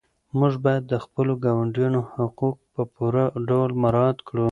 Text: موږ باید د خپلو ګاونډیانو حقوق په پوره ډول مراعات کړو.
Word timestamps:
موږ 0.39 0.53
باید 0.65 0.83
د 0.87 0.93
خپلو 1.05 1.33
ګاونډیانو 1.45 2.01
حقوق 2.13 2.57
په 2.73 2.81
پوره 2.95 3.25
ډول 3.49 3.69
مراعات 3.83 4.17
کړو. 4.27 4.45